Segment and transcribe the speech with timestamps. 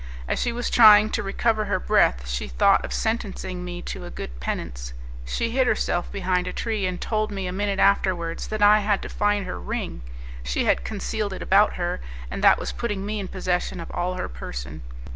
[0.27, 4.09] As she was trying to recover her breath, she thought of sentencing me to a
[4.09, 4.93] good penance:
[5.25, 9.03] she hid herself behind a tree and told me, a minute afterwards, that I had
[9.03, 10.01] to find her ring.
[10.41, 12.01] She had concealed it about her,
[12.31, 14.81] and that was putting me in possession of all her person.